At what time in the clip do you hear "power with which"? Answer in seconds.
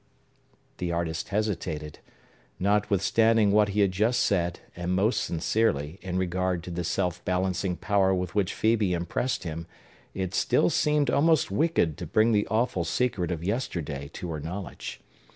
7.77-8.51